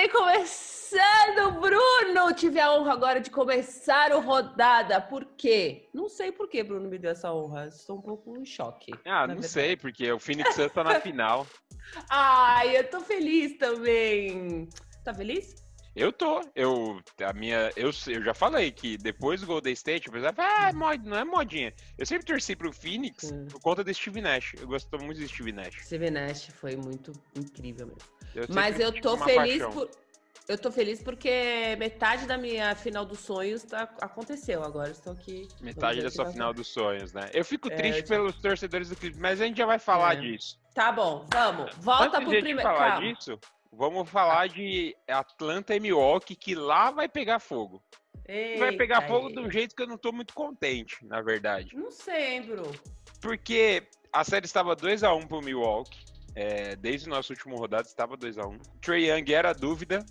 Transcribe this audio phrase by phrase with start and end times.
[0.00, 2.32] NBA começando, Bruno!
[2.34, 4.98] Tive a honra agora de começar o rodada.
[4.98, 5.88] Por quê?
[5.92, 7.66] Não sei por que Bruno me deu essa honra.
[7.66, 8.92] Estou um pouco em choque.
[9.04, 9.48] Ah, não verdade.
[9.48, 11.46] sei, porque o Phoenix Suns tá na final.
[12.08, 14.68] Ai, eu tô feliz também.
[15.04, 15.62] Tá feliz?
[15.94, 16.40] Eu tô.
[16.54, 20.72] Eu, a minha, eu, eu já falei que depois do Golden State, pessoal fala, ah,
[20.72, 21.74] mod, não é modinha.
[21.98, 23.46] Eu sempre torci pro Phoenix hum.
[23.50, 24.54] por conta do Steve Nash.
[24.58, 25.84] Eu gosto muito do Steve Nash.
[25.84, 28.19] Steve Nash foi muito incrível mesmo.
[28.34, 29.90] Eu Mas eu tô feliz por.
[30.48, 34.64] Eu tô feliz porque metade da minha final dos sonhos tá, aconteceu.
[34.64, 35.46] Agora estou aqui.
[35.60, 37.30] Metade da sua final dos sonhos, né?
[37.32, 40.20] Eu fico é, triste pelos torcedores do Clippers, mas a gente já vai falar é.
[40.20, 40.58] disso.
[40.74, 41.72] Tá bom, vamos.
[41.76, 42.62] Volta Antes pro primeiro.
[42.62, 43.14] falar Calma.
[43.14, 43.38] disso,
[43.72, 47.80] vamos falar de Atlanta e Milwaukee, que lá vai pegar fogo.
[48.26, 51.76] Eita, vai pegar fogo de um jeito que eu não tô muito contente, na verdade.
[51.76, 52.70] Não sei, Bru.
[53.20, 56.09] Porque a série estava 2 a 1 pro Milwaukee.
[56.34, 60.04] É, desde o nosso último rodado estava 2 a 1 Trey Young era a dúvida.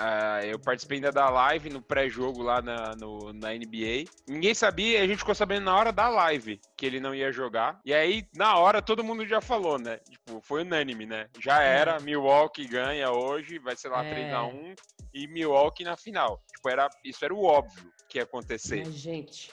[0.00, 4.10] Uh, eu participei ainda da live no pré-jogo lá na, no, na NBA.
[4.26, 7.78] Ninguém sabia, a gente ficou sabendo na hora da live que ele não ia jogar.
[7.84, 9.98] E aí, na hora, todo mundo já falou, né?
[10.10, 11.28] Tipo, foi unânime, né?
[11.38, 14.32] Já era, Milwaukee ganha hoje, vai ser lá é.
[14.32, 14.76] 3x1
[15.14, 16.42] e Milwaukee na final.
[16.52, 18.84] Tipo, era, isso era o óbvio que ia acontecer.
[18.84, 19.52] Mas, gente.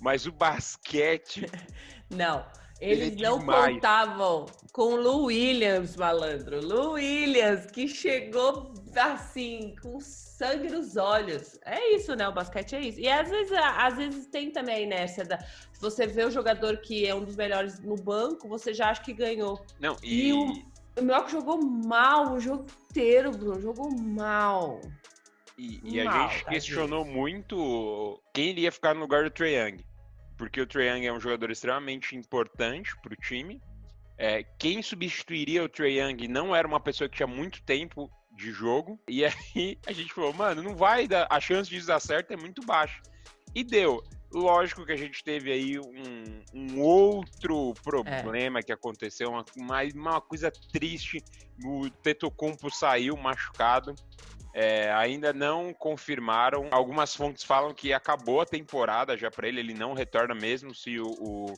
[0.00, 1.46] Mas o basquete.
[2.10, 2.44] não.
[2.80, 4.46] Eles é não contavam
[4.76, 6.60] com o Lu Williams, malandro.
[6.60, 11.58] Lu Williams, que chegou assim, com sangue nos olhos.
[11.64, 12.28] É isso, né?
[12.28, 13.00] O basquete é isso.
[13.00, 15.38] E às vezes, às vezes tem também a inércia da.
[15.38, 19.02] Se você vê o jogador que é um dos melhores no banco, você já acha
[19.02, 19.64] que ganhou.
[19.80, 20.28] Não, e.
[20.28, 20.52] e o,
[21.00, 23.58] o Mioca jogou mal o jogo inteiro, Bruno.
[23.58, 24.82] Jogou mal.
[25.56, 29.78] E, e mal, a gente questionou muito quem iria ficar no lugar do Trae Young
[30.36, 33.58] porque o Trae Young é um jogador extremamente importante para o time.
[34.18, 38.52] É, quem substituiria o Trae Young não era uma pessoa que tinha muito tempo de
[38.52, 39.00] jogo.
[39.08, 41.26] E aí a gente falou, mano, não vai dar.
[41.30, 43.00] A chance de dar certo é muito baixa.
[43.54, 44.02] E deu.
[44.32, 48.62] Lógico que a gente teve aí um, um outro problema é.
[48.62, 51.22] que aconteceu, uma, uma, uma coisa triste.
[51.64, 53.94] O Tetocumpo saiu machucado.
[54.52, 56.68] É, ainda não confirmaram.
[56.70, 60.98] Algumas fontes falam que acabou a temporada já para ele, ele não retorna mesmo se
[60.98, 61.54] o, o,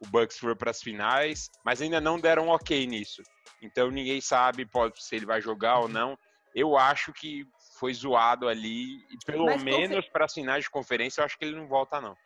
[0.00, 3.22] o Bucks for para as finais, mas ainda não deram ok nisso.
[3.60, 6.16] Então ninguém sabe pode, se ele vai jogar ou não.
[6.54, 7.44] Eu acho que
[7.78, 10.12] foi zoado ali, e pelo mas menos confir...
[10.12, 12.16] para as finais de conferência, eu acho que ele não volta, não.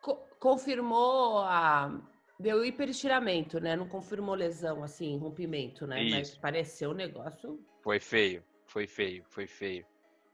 [0.00, 1.90] Co confirmou a.
[2.38, 3.76] Deu hiperestiramento, né?
[3.76, 6.02] Não confirmou lesão, assim, rompimento, né?
[6.02, 6.16] Isso.
[6.16, 7.64] Mas pareceu um negócio.
[7.82, 8.42] Foi feio.
[8.66, 9.86] Foi feio, foi feio.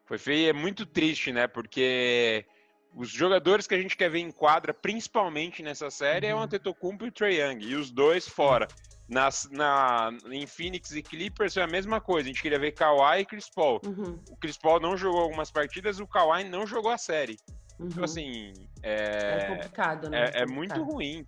[0.05, 1.47] Foi feio e é muito triste, né?
[1.47, 2.47] Porque
[2.95, 6.33] os jogadores que a gente quer ver em quadra, principalmente nessa série, uhum.
[6.33, 6.43] é o uhum.
[6.45, 7.65] Antetokounmpo e o Trae Young.
[7.65, 8.67] E os dois fora.
[9.09, 12.29] Nas, na, em Phoenix e Clippers é a mesma coisa.
[12.29, 13.81] A gente queria ver Kawhi e Chris Paul.
[13.85, 14.21] Uhum.
[14.29, 17.39] O Chris Paul não jogou algumas partidas, o Kawhi não jogou a série.
[17.75, 17.89] Então, uhum.
[17.89, 18.53] Então, assim.
[18.83, 20.25] É, é complicado, né?
[20.25, 21.25] É, é, é muito ruim.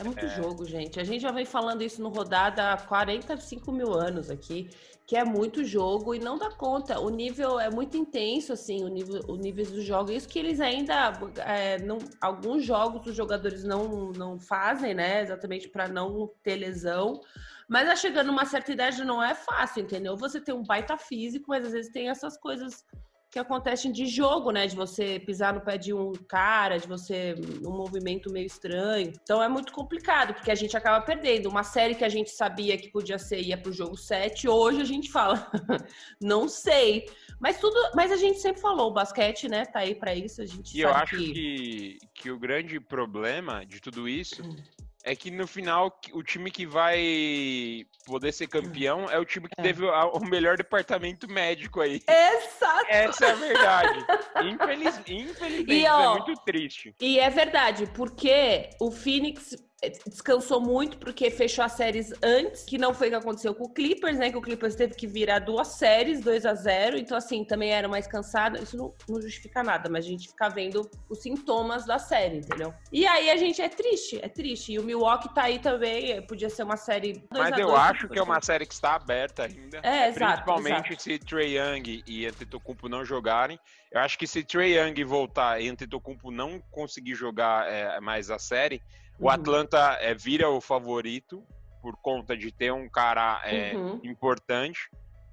[0.00, 0.28] É muito é.
[0.28, 0.98] jogo, gente.
[0.98, 4.70] A gente já vem falando isso no rodada há 45 mil anos aqui,
[5.06, 6.98] que é muito jogo e não dá conta.
[6.98, 10.10] O nível é muito intenso, assim, o nível, o nível do jogo.
[10.10, 11.12] Isso que eles ainda,
[11.44, 15.20] é, não, alguns jogos os jogadores não, não fazem, né?
[15.20, 17.20] Exatamente para não ter lesão.
[17.68, 20.16] Mas a chegando numa certa idade não é fácil, entendeu?
[20.16, 22.86] Você tem um baita físico, mas às vezes tem essas coisas
[23.30, 24.66] que acontecem de jogo, né?
[24.66, 29.12] De você pisar no pé de um cara, de você um movimento meio estranho.
[29.22, 31.48] Então é muito complicado, porque a gente acaba perdendo.
[31.48, 34.84] Uma série que a gente sabia que podia ser ia pro jogo 7, hoje a
[34.84, 35.48] gente fala,
[36.20, 37.08] não sei.
[37.38, 40.46] Mas tudo, mas a gente sempre falou, o basquete, né, tá aí para isso, a
[40.46, 41.32] gente E eu acho que...
[41.32, 41.98] que...
[42.14, 44.56] que o grande problema de tudo isso hum
[45.04, 49.60] é que no final o time que vai poder ser campeão é o time que
[49.60, 49.62] é.
[49.62, 52.02] teve o melhor departamento médico aí.
[52.08, 52.86] Exato!
[52.88, 54.06] Essa é a verdade.
[54.44, 56.94] Infeliz, infelizmente, e, ó, é muito triste.
[57.00, 59.56] E é verdade, porque o Phoenix
[59.88, 63.68] descansou muito porque fechou as séries antes, que não foi o que aconteceu com o
[63.68, 64.30] Clippers, né?
[64.30, 67.88] Que o Clippers teve que virar duas séries, 2 a 0 Então, assim, também era
[67.88, 68.62] mais cansado.
[68.62, 72.74] Isso não, não, justifica nada, mas a gente fica vendo os sintomas da série, entendeu?
[72.92, 74.72] E aí a gente é triste, é triste.
[74.72, 77.24] E o Milwaukee tá aí também, podia ser uma série.
[77.32, 79.80] Mas eu acho que é uma série que está aberta ainda.
[79.82, 80.42] É, exato.
[80.42, 81.02] Principalmente exato.
[81.02, 83.58] se Trey Young e Antetokounmpo não jogarem.
[83.90, 88.38] Eu acho que se Trey Young voltar e Antetokounmpo não conseguir jogar é, mais a
[88.38, 88.80] série,
[89.18, 89.30] o uhum.
[89.30, 91.44] Atlanta é, vira o favorito
[91.82, 94.00] por conta de ter um cara é, uhum.
[94.04, 94.90] importante.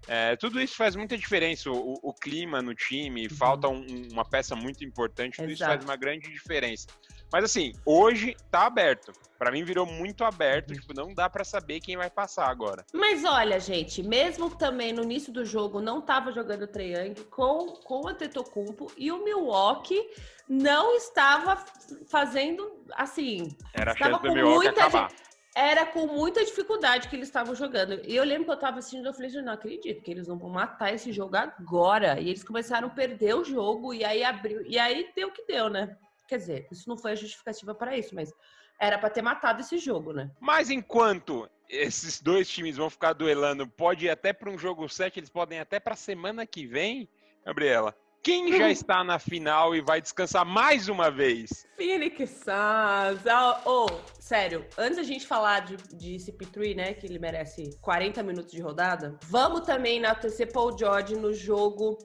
[0.07, 1.69] É, tudo isso faz muita diferença.
[1.69, 3.35] O, o clima no time, uhum.
[3.35, 5.53] falta um, uma peça muito importante, tudo Exato.
[5.53, 6.87] isso faz uma grande diferença.
[7.31, 9.11] Mas assim, hoje tá aberto.
[9.37, 12.83] Para mim virou muito aberto, tipo, não dá para saber quem vai passar agora.
[12.91, 18.05] Mas olha, gente, mesmo também no início do jogo não tava jogando Triangle com com
[18.05, 20.09] o Antetokounmpo e o Milwaukee
[20.49, 21.63] não estava
[22.09, 25.11] fazendo assim, Era estava com muita acabar.
[25.55, 28.01] era com muita dificuldade que eles estavam jogando.
[28.05, 30.49] E eu lembro que eu estava assistindo, eu falei, não acredito que eles não vão
[30.49, 32.19] matar esse jogo agora.
[32.19, 35.45] E eles começaram a perder o jogo e aí abriu, e aí deu o que
[35.45, 35.95] deu, né?
[36.27, 38.33] Quer dizer, isso não foi a justificativa para isso, mas
[38.79, 40.29] era para ter matado esse jogo, né?
[40.39, 45.19] Mas enquanto esses dois times vão ficar duelando, pode ir até para um jogo 7,
[45.19, 47.09] eles podem até para semana que vem,
[47.45, 47.95] Gabriela.
[48.23, 48.69] Quem já hum.
[48.69, 51.65] está na final e vai descansar mais uma vez?
[51.77, 53.23] Phoenix Suns.
[53.65, 58.21] Oh, oh, sério, antes da gente falar de, de CP3, né, que ele merece 40
[58.23, 61.97] minutos de rodada, vamos também na TC Paul George no jogo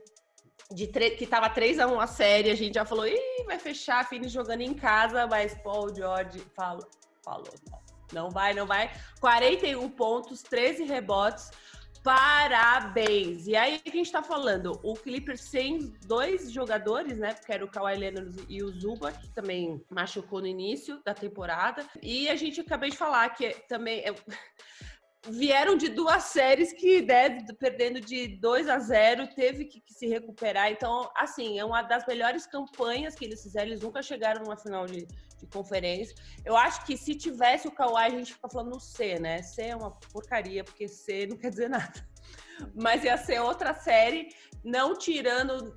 [0.74, 4.08] de que tava 3 a 1 a série, a gente já falou, ih, vai fechar,
[4.08, 6.86] Phoenix jogando em casa, mas Paul George falou,
[7.24, 7.52] falou,
[8.12, 8.30] não.
[8.30, 8.92] Vai, não vai.
[9.20, 11.50] 41 pontos, 13 rebotes.
[12.02, 13.46] Parabéns!
[13.46, 17.32] E aí a gente tá falando, o Clippers sem dois jogadores, né?
[17.32, 21.86] Porque era o Kawhi Leonard e o Zuba, que também machucou no início da temporada.
[22.02, 24.02] E a gente acabei de falar que também
[25.28, 30.06] vieram de duas séries que, né, perdendo de 2 a 0, teve que, que, se
[30.06, 30.70] recuperar.
[30.70, 33.68] Então, assim, é uma das melhores campanhas que eles fizeram.
[33.68, 36.14] Eles nunca chegaram numa final de, de conferência.
[36.44, 39.42] Eu acho que se tivesse o Kawhi, a gente fica falando C, né?
[39.42, 42.04] C é uma porcaria, porque C não quer dizer nada.
[42.74, 44.28] Mas ia ser outra série,
[44.64, 45.76] não tirando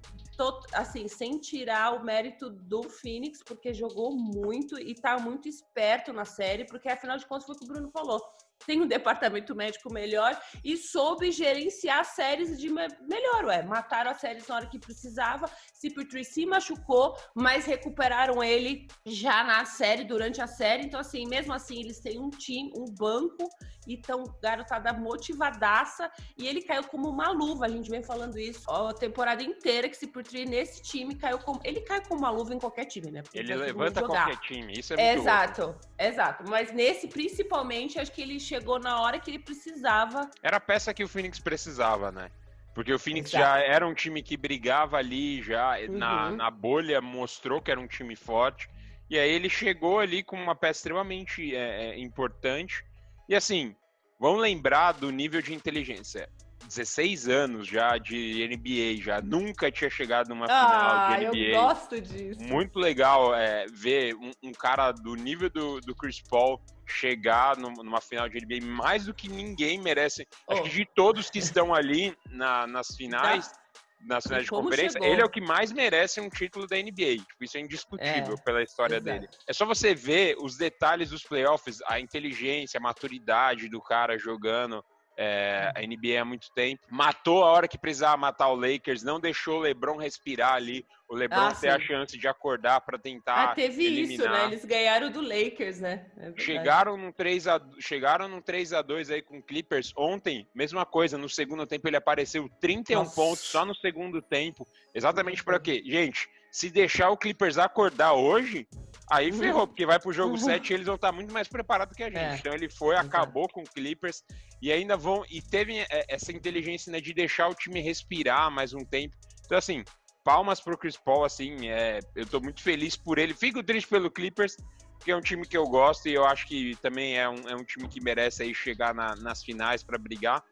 [0.73, 6.25] assim, sem tirar o mérito do Phoenix, porque jogou muito e tá muito esperto na
[6.25, 8.21] série, porque afinal de contas foi o que o Bruno falou
[8.65, 13.63] tem um departamento médico melhor e soube gerenciar séries de melhor, ué.
[13.63, 15.49] Mataram as séries na hora que precisava.
[15.81, 20.85] CP3 se machucou, mas recuperaram ele já na série, durante a série.
[20.85, 23.49] Então, assim, mesmo assim, eles têm um time, um banco
[23.87, 26.09] e estão garotada motivadaça.
[26.37, 27.65] E ele caiu como uma luva.
[27.65, 31.59] A gente vem falando isso ó, a temporada inteira, que CP3 nesse time caiu como.
[31.63, 33.21] Ele cai como uma luva em qualquer time, né?
[33.21, 34.73] Porque ele levanta qualquer time.
[34.77, 35.79] Isso é muito Exato, louco.
[35.99, 36.43] exato.
[36.49, 40.29] Mas nesse, principalmente, acho que ele chegou na hora que ele precisava.
[40.41, 42.31] Era a peça que o Phoenix precisava, né?
[42.73, 43.43] Porque o Phoenix Exato.
[43.43, 45.97] já era um time que brigava ali, já uhum.
[45.97, 48.69] na, na bolha mostrou que era um time forte.
[49.09, 52.83] E aí ele chegou ali com uma peça extremamente é, é importante.
[53.29, 53.75] E assim,
[54.19, 56.29] vamos lembrar do nível de inteligência.
[56.67, 61.47] 16 anos já de NBA, já nunca tinha chegado numa ah, final de NBA.
[61.47, 62.43] Eu gosto disso.
[62.43, 68.01] Muito legal é, ver um, um, cara do nível do, do Chris Paul chegar numa
[68.01, 70.27] final de NBA mais do que ninguém merece.
[70.47, 70.53] Oh.
[70.53, 73.49] Acho que de todos que estão ali na, nas finais.
[73.49, 73.65] Da
[74.05, 75.07] nas finais de conferência, chegou.
[75.07, 77.17] ele é o que mais merece um título da NBA.
[77.27, 79.19] Tipo, isso é indiscutível é, pela história exato.
[79.19, 79.27] dele.
[79.47, 84.83] É só você ver os detalhes dos playoffs, a inteligência, a maturidade do cara jogando
[85.17, 86.83] é, a NBA há muito tempo.
[86.89, 91.15] Matou a hora que precisava matar o Lakers, não deixou o LeBron respirar ali, o
[91.15, 91.67] LeBron ah, ter sim.
[91.67, 93.51] a chance de acordar para tentar.
[93.51, 94.11] Ah, teve eliminar.
[94.11, 94.45] isso, né?
[94.45, 96.05] Eles ganharam do Lakers, né?
[96.17, 100.47] É chegaram num 3 a chegaram num 3 a 2 aí com o Clippers ontem,
[100.53, 103.15] mesma coisa, no segundo tempo ele apareceu 31 Nossa.
[103.15, 104.67] pontos só no segundo tempo.
[104.93, 105.83] Exatamente para quê?
[105.85, 108.67] Gente, se deixar o Clippers acordar hoje,
[109.09, 110.37] Aí ferrou, porque vai pro jogo uhum.
[110.37, 112.17] 7 e eles vão estar muito mais preparados que a gente.
[112.17, 112.35] É.
[112.35, 114.23] Então ele foi, acabou com o Clippers
[114.61, 115.23] e ainda vão.
[115.29, 119.15] E teve é, essa inteligência né, de deixar o time respirar mais um tempo.
[119.45, 119.83] Então, assim,
[120.23, 123.33] palmas pro Chris Paul, assim, é, eu tô muito feliz por ele.
[123.33, 124.57] Fico triste pelo Clippers,
[125.03, 127.55] que é um time que eu gosto e eu acho que também é um, é
[127.55, 130.43] um time que merece aí chegar na, nas finais para brigar.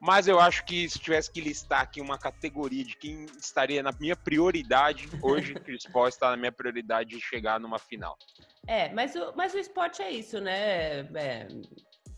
[0.00, 3.92] Mas eu acho que se tivesse que listar aqui uma categoria de quem estaria na
[4.00, 8.16] minha prioridade, hoje Chris Paul está na minha prioridade de chegar numa final.
[8.66, 11.00] É, mas o, mas o esporte é isso, né?
[11.14, 11.48] É,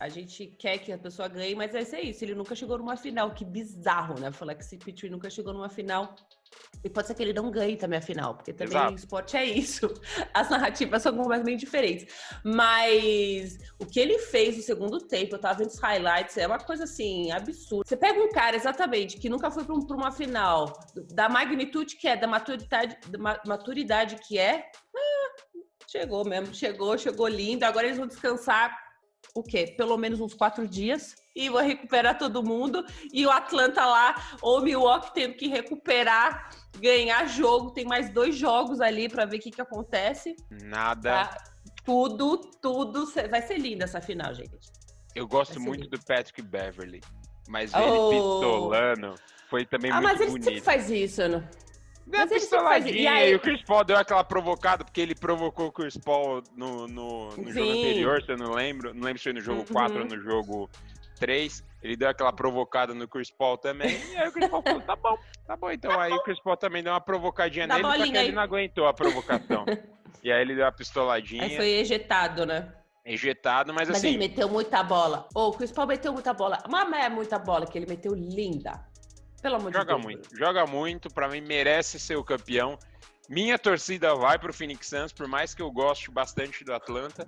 [0.02, 2.24] a gente quer que a pessoa ganhe, mas vai ser isso.
[2.24, 3.32] Ele nunca chegou numa final.
[3.32, 4.32] Que bizarro, né?
[4.32, 6.16] Falar que esse Pitui nunca chegou numa final.
[6.82, 8.94] E pode ser que ele não ganhe também a final, porque também Exato.
[8.96, 9.88] esporte é isso.
[10.34, 12.12] As narrativas são completamente diferentes.
[12.44, 16.58] Mas o que ele fez no segundo tempo, eu tava vendo os highlights, é uma
[16.58, 17.88] coisa assim, absurda.
[17.88, 20.80] Você pega um cara, exatamente, que nunca foi para uma final,
[21.14, 25.34] da magnitude que é, da maturidade, da maturidade que é, ah,
[25.86, 27.64] chegou mesmo, chegou, chegou lindo.
[27.64, 28.76] Agora eles vão descansar
[29.34, 29.74] o quê?
[29.76, 32.84] Pelo menos uns quatro dias e vou recuperar todo mundo.
[33.12, 37.70] E o Atlanta lá, ou o Milwaukee tendo que recuperar, ganhar jogo.
[37.70, 40.36] Tem mais dois jogos ali para ver o que, que acontece.
[40.50, 41.26] Nada.
[41.26, 41.44] Tá?
[41.84, 43.06] Tudo, tudo.
[43.30, 44.70] Vai ser linda essa final, gente.
[45.14, 47.00] Eu gosto muito do Patrick Beverly.
[47.48, 48.10] Mas ele oh.
[48.10, 49.14] pistolando
[49.50, 50.22] foi também ah, muito bonito.
[50.22, 51.48] Ah, mas ele sempre faz isso, né?
[52.06, 53.32] Deu pistoladinha, e, aí...
[53.32, 57.30] e o Chris Paul deu aquela provocada, porque ele provocou o Chris Paul no, no,
[57.36, 58.92] no jogo anterior, se eu não lembro.
[58.92, 59.66] Não lembro se foi no jogo uhum.
[59.66, 60.70] 4 ou no jogo
[61.18, 61.64] 3.
[61.82, 63.90] Ele deu aquela provocada no Chris Paul também.
[64.12, 65.70] E aí o Chris Paul falou: tá bom, tá bom.
[65.70, 66.16] Então tá aí bom.
[66.16, 68.26] o Chris Paul também deu uma provocadinha Dá nele, só que aí.
[68.26, 69.64] ele não aguentou a provocação.
[70.22, 71.44] e aí ele deu uma pistoladinha.
[71.44, 72.72] Aí foi ejetado, né?
[73.04, 74.08] Ejetado, mas, mas assim.
[74.08, 75.26] Mas ele meteu muita bola.
[75.34, 76.58] Ô, oh, o Chris Paul meteu muita bola.
[76.68, 78.91] Mas é muita bola que ele meteu linda.
[79.42, 80.02] Pelo amor joga de Deus.
[80.02, 81.10] Joga muito, joga muito.
[81.10, 82.78] Para mim, merece ser o campeão.
[83.28, 87.26] Minha torcida vai pro Phoenix Suns, por mais que eu goste bastante do Atlanta.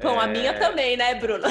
[0.00, 0.24] Bom, é...
[0.24, 1.46] a minha também, né, Bruno?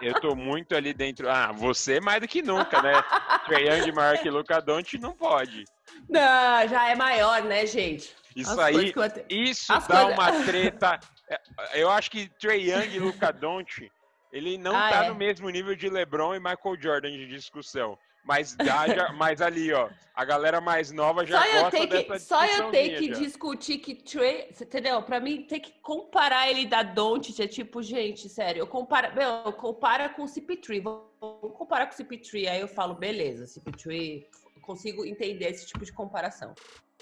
[0.00, 1.28] Eu tô muito ali dentro.
[1.28, 2.92] Ah, você mais do que nunca, né?
[3.46, 5.64] Trae Young maior que Luca Doncic não pode.
[6.08, 8.14] Não, já é maior, né, gente?
[8.34, 9.26] Isso As aí, eu...
[9.28, 10.18] isso As dá coisas...
[10.18, 11.00] uma treta.
[11.28, 11.40] É,
[11.82, 13.90] eu acho que Trae Young e Luca Doncic,
[14.32, 15.08] ele não ah, tá é?
[15.08, 17.98] no mesmo nível de LeBron e Michael Jordan de discussão.
[18.26, 22.18] Mas, dá, já, mas ali, ó, a galera mais nova já só gosta eu que,
[22.18, 23.20] Só eu ter que já.
[23.20, 25.00] discutir que Trey, entendeu?
[25.02, 29.28] Pra mim, ter que comparar ele da Don't é tipo, gente, sério, eu comparo, meu,
[29.44, 34.24] eu comparo com o CP3, vou comparar com o CP3, aí eu falo, beleza, CP3,
[34.62, 36.52] consigo entender esse tipo de comparação.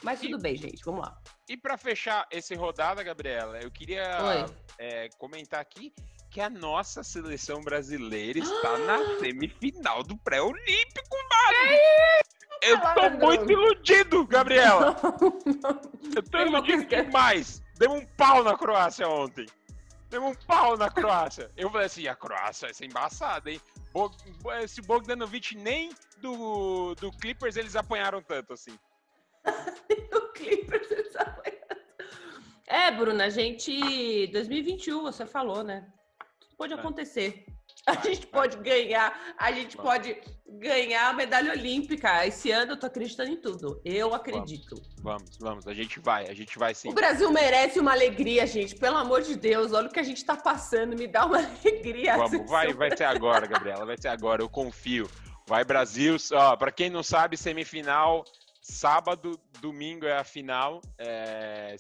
[0.03, 1.17] Mas tudo e, bem, gente, vamos lá.
[1.49, 4.47] E para fechar esse rodada, Gabriela, eu queria
[4.79, 5.95] é, comentar aqui
[6.35, 11.79] que a nossa seleção brasileira está na semifinal do pré-olímpico, mano!
[12.61, 14.97] Eu tô muito iludido, Gabriela!
[16.13, 17.63] Eu tô iludido demais!
[17.79, 19.47] Deu um pau na Croácia ontem!
[20.11, 21.53] Deu um pau na Croácia!
[21.57, 23.61] Eu falei assim, a Croácia vai ser embaçada, hein?
[24.61, 28.77] Esse Bogdanovic nem do, do Clippers eles apanharam tanto assim.
[30.11, 31.55] do Clippers eles apanharam.
[32.67, 34.27] É, Bruna, a gente.
[34.33, 35.87] 2021, você falou, né?
[36.55, 37.45] Pode acontecer.
[37.87, 40.17] A gente pode ganhar, a gente pode
[40.59, 42.27] ganhar a medalha olímpica.
[42.27, 43.81] Esse ano eu tô acreditando em tudo.
[43.85, 44.75] Eu acredito.
[45.03, 46.89] Vamos, vamos, a gente vai, a gente vai sim.
[46.89, 48.75] O Brasil merece uma alegria, gente.
[48.75, 52.17] Pelo amor de Deus, olha o que a gente tá passando, me dá uma alegria.
[52.17, 55.09] Vamos, vai, vai ser agora, Gabriela, vai ser agora, eu confio.
[55.47, 58.25] Vai Brasil, ó, para quem não sabe, semifinal
[58.67, 60.81] Sábado, domingo é a final.
[60.97, 61.77] É,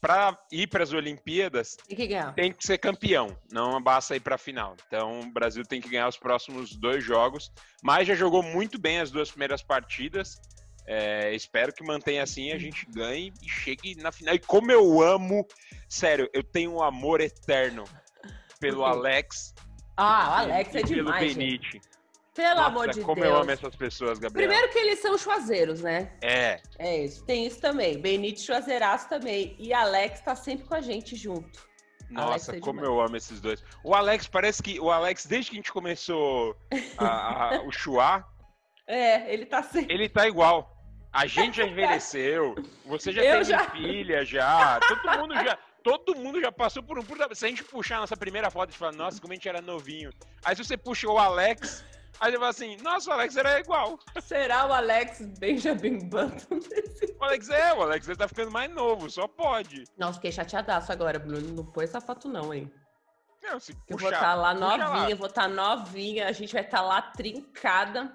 [0.00, 2.32] para ir para as Olimpíadas, tem que, ganhar.
[2.32, 4.76] tem que ser campeão, não basta ir para a final.
[4.86, 7.50] Então, o Brasil tem que ganhar os próximos dois jogos.
[7.82, 10.40] Mas já jogou muito bem as duas primeiras partidas.
[10.86, 14.32] É, espero que mantenha assim, a gente ganhe e chegue na final.
[14.32, 15.44] E como eu amo,
[15.88, 17.82] sério, eu tenho um amor eterno
[18.60, 19.52] pelo Alex.
[19.96, 21.18] Ah, o Alex é demais.
[21.18, 21.80] Pelo Benite.
[22.38, 23.26] Pelo Nossa, amor de como Deus.
[23.26, 24.48] Como eu amo essas pessoas, Gabriel.
[24.48, 26.12] Primeiro que eles são chuazeiros, né?
[26.22, 26.60] É.
[26.78, 27.24] É isso.
[27.24, 28.00] Tem isso também.
[28.00, 29.56] Benito chuazeiraço também.
[29.58, 31.66] E Alex tá sempre com a gente junto.
[32.08, 33.64] Nossa, é como eu amo esses dois.
[33.82, 34.78] O Alex parece que.
[34.78, 36.56] O Alex, desde que a gente começou
[36.96, 38.24] a, a, o chuá.
[38.90, 39.92] É, ele tá sempre.
[39.92, 40.74] Ele tá igual.
[41.12, 42.54] A gente já envelheceu.
[42.86, 43.68] Você já eu teve já...
[43.68, 44.80] filha já.
[44.80, 45.58] Todo mundo já.
[45.82, 47.02] Todo mundo já passou por um.
[47.34, 49.46] Se a gente puxar a nossa primeira foto, a gente fala, nossa, como a gente
[49.46, 50.10] era novinho.
[50.42, 51.84] Aí se você puxa o Alex,
[52.20, 53.98] Aí ele fala assim, nossa, o Alex era igual.
[54.20, 56.58] Será o Alex Benjamin Button?
[57.20, 59.82] O Alex é, o Alex ele tá ficando mais novo, só pode.
[59.96, 61.48] Nossa, fiquei chateadaço agora, Bruno.
[61.52, 62.72] Não põe essa foto não, hein?
[63.42, 66.52] Não, se puxar, eu vou estar tá lá novinha, vou estar tá novinha, a gente
[66.52, 68.12] vai estar tá lá trincada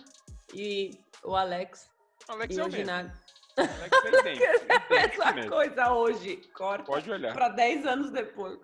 [0.54, 0.92] e
[1.22, 1.90] o Alex.
[2.30, 3.12] O Alex é o mesmo.
[4.90, 6.86] Essa coisa hoje, corta.
[6.86, 7.34] Pode olhar.
[7.34, 8.58] Pra 10 anos depois.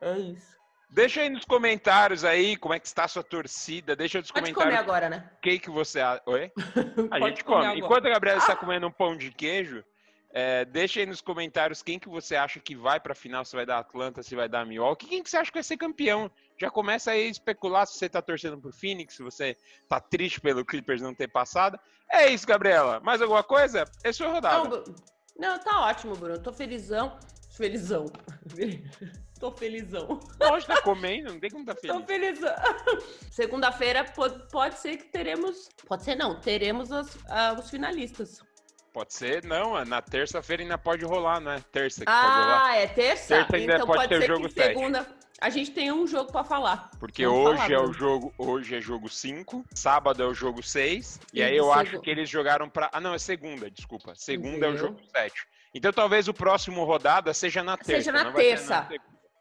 [0.00, 0.56] É isso.
[0.92, 3.96] Deixa aí nos comentários aí como é que está a sua torcida.
[3.96, 4.78] Deixa nos Pode comentários.
[4.78, 5.30] comer agora, né?
[5.38, 6.22] O que, que você acha?
[6.26, 6.52] Oi?
[7.10, 7.64] A gente come.
[7.64, 7.78] Agora.
[7.78, 8.42] Enquanto a Gabriela ah!
[8.42, 9.82] está comendo um pão de queijo,
[10.34, 13.56] é, deixa aí nos comentários quem que você acha que vai para a final, se
[13.56, 15.06] vai dar Atlanta, se vai dar Milwaukee.
[15.06, 16.30] Quem que você acha que vai ser campeão?
[16.60, 20.42] Já começa aí a especular se você está torcendo pro Phoenix, se você está triste
[20.42, 21.80] pelo Clippers não ter passado.
[22.10, 23.00] É isso, Gabriela.
[23.00, 23.84] Mais alguma coisa?
[24.04, 24.84] Esse foi o rodado.
[25.38, 26.38] Não, não, tá ótimo, Bruno.
[26.38, 27.18] Tô felizão.
[27.52, 28.06] Felizão.
[29.38, 30.20] Tô felizão.
[30.52, 31.96] Hoje tá comendo, não tem como tá feliz.
[31.96, 32.54] Tô felizão.
[33.28, 35.68] Segunda-feira pode, pode ser que teremos.
[35.86, 38.38] Pode ser não, teremos os, uh, os finalistas.
[38.92, 39.84] Pode ser, não.
[39.84, 41.62] Na terça-feira ainda pode rolar, né?
[41.72, 42.62] Terça que ah, pode rolar.
[42.62, 43.36] Ah, é terça?
[43.36, 44.66] Terça ainda então pode, pode ter ser jogo que 7.
[44.66, 45.06] segunda.
[45.42, 46.88] A gente tem um jogo para falar.
[47.00, 50.62] Porque Vamos hoje falar, é o jogo, hoje é jogo 5, sábado é o jogo
[50.62, 54.14] 6, e, e aí eu acho que eles jogaram para Ah, não, é segunda, desculpa.
[54.14, 54.70] Segunda Entendeu?
[54.70, 55.34] é o jogo 7.
[55.74, 57.92] Então talvez o próximo rodada seja na terça.
[57.92, 58.88] Seja na terça.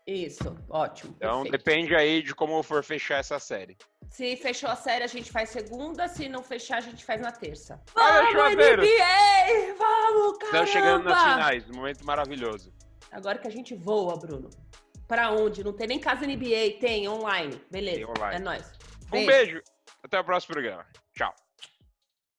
[0.08, 1.13] Isso, ótimo.
[1.17, 1.51] Então perfeito.
[1.51, 3.77] depende aí de como for fechar essa série.
[4.10, 6.08] Se fechou a série, a gente faz segunda.
[6.08, 7.79] Se não fechar, a gente faz na terça.
[7.93, 9.75] Vamos, NBA!
[9.77, 10.46] Vamos, cara!
[10.46, 12.74] Estamos chegando nas finais, um momento maravilhoso.
[13.12, 14.50] Agora que a gente voa, Bruno.
[15.12, 15.62] Pra onde?
[15.62, 17.62] Não tem nem casa NBA, tem online.
[17.70, 18.36] Beleza, tem online.
[18.38, 18.72] é nóis.
[19.12, 19.62] Um beijo.
[20.01, 20.86] Até o próximo programa.
[21.13, 21.36] Tchau.